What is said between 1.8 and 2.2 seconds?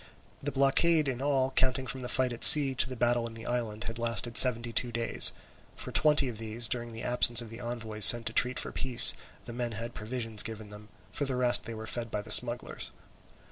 from the